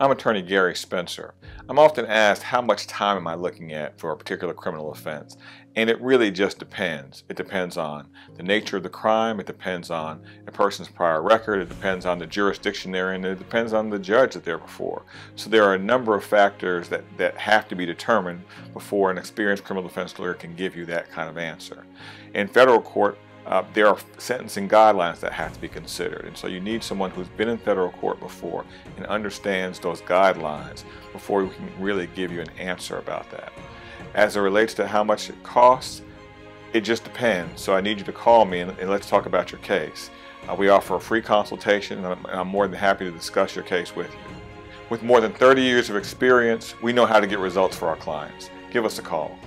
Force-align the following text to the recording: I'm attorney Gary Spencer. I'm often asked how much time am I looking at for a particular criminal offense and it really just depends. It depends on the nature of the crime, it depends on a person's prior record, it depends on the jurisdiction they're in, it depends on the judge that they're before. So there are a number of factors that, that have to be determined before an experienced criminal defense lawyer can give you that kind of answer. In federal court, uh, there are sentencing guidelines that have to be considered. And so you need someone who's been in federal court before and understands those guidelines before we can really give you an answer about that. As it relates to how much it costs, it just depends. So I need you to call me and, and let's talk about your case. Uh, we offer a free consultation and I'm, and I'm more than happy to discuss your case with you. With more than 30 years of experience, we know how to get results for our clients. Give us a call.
I'm 0.00 0.10
attorney 0.10 0.42
Gary 0.42 0.74
Spencer. 0.74 1.34
I'm 1.68 1.78
often 1.78 2.06
asked 2.06 2.42
how 2.42 2.60
much 2.60 2.86
time 2.86 3.16
am 3.16 3.26
I 3.26 3.34
looking 3.34 3.72
at 3.72 3.98
for 3.98 4.10
a 4.10 4.16
particular 4.16 4.54
criminal 4.54 4.92
offense 4.92 5.36
and 5.76 5.90
it 5.90 6.00
really 6.00 6.30
just 6.30 6.58
depends. 6.58 7.24
It 7.28 7.36
depends 7.36 7.76
on 7.76 8.08
the 8.36 8.42
nature 8.42 8.76
of 8.76 8.82
the 8.82 8.88
crime, 8.88 9.40
it 9.40 9.46
depends 9.46 9.90
on 9.90 10.22
a 10.46 10.52
person's 10.52 10.88
prior 10.88 11.22
record, 11.22 11.60
it 11.60 11.68
depends 11.68 12.06
on 12.06 12.18
the 12.18 12.26
jurisdiction 12.26 12.92
they're 12.92 13.14
in, 13.14 13.24
it 13.24 13.38
depends 13.38 13.72
on 13.72 13.90
the 13.90 13.98
judge 13.98 14.34
that 14.34 14.44
they're 14.44 14.58
before. 14.58 15.02
So 15.36 15.50
there 15.50 15.64
are 15.64 15.74
a 15.74 15.78
number 15.78 16.14
of 16.14 16.24
factors 16.24 16.88
that, 16.90 17.02
that 17.18 17.36
have 17.36 17.68
to 17.68 17.74
be 17.74 17.86
determined 17.86 18.44
before 18.72 19.10
an 19.10 19.18
experienced 19.18 19.64
criminal 19.64 19.88
defense 19.88 20.18
lawyer 20.18 20.34
can 20.34 20.54
give 20.54 20.76
you 20.76 20.86
that 20.86 21.10
kind 21.10 21.28
of 21.28 21.38
answer. 21.38 21.84
In 22.34 22.46
federal 22.46 22.80
court, 22.80 23.18
uh, 23.46 23.62
there 23.74 23.86
are 23.88 23.98
sentencing 24.18 24.68
guidelines 24.68 25.20
that 25.20 25.32
have 25.32 25.52
to 25.52 25.60
be 25.60 25.68
considered. 25.68 26.24
And 26.24 26.36
so 26.36 26.46
you 26.46 26.60
need 26.60 26.82
someone 26.82 27.10
who's 27.10 27.28
been 27.28 27.48
in 27.48 27.58
federal 27.58 27.90
court 27.92 28.18
before 28.20 28.64
and 28.96 29.06
understands 29.06 29.78
those 29.78 30.00
guidelines 30.00 30.84
before 31.12 31.44
we 31.44 31.50
can 31.54 31.70
really 31.78 32.06
give 32.08 32.32
you 32.32 32.40
an 32.40 32.50
answer 32.58 32.98
about 32.98 33.30
that. 33.30 33.52
As 34.14 34.36
it 34.36 34.40
relates 34.40 34.74
to 34.74 34.86
how 34.86 35.04
much 35.04 35.28
it 35.28 35.42
costs, 35.42 36.02
it 36.72 36.80
just 36.80 37.04
depends. 37.04 37.60
So 37.60 37.74
I 37.74 37.80
need 37.80 37.98
you 37.98 38.04
to 38.04 38.12
call 38.12 38.44
me 38.44 38.60
and, 38.60 38.70
and 38.78 38.90
let's 38.90 39.08
talk 39.08 39.26
about 39.26 39.52
your 39.52 39.60
case. 39.60 40.10
Uh, 40.48 40.54
we 40.54 40.68
offer 40.68 40.96
a 40.96 41.00
free 41.00 41.22
consultation 41.22 41.98
and 41.98 42.06
I'm, 42.06 42.24
and 42.26 42.40
I'm 42.40 42.48
more 42.48 42.66
than 42.66 42.78
happy 42.78 43.04
to 43.04 43.10
discuss 43.10 43.54
your 43.54 43.64
case 43.64 43.94
with 43.94 44.10
you. 44.10 44.34
With 44.90 45.02
more 45.02 45.20
than 45.20 45.32
30 45.32 45.62
years 45.62 45.90
of 45.90 45.96
experience, 45.96 46.74
we 46.82 46.92
know 46.92 47.06
how 47.06 47.20
to 47.20 47.26
get 47.26 47.38
results 47.38 47.76
for 47.76 47.88
our 47.88 47.96
clients. 47.96 48.50
Give 48.70 48.84
us 48.84 48.98
a 48.98 49.02
call. 49.02 49.38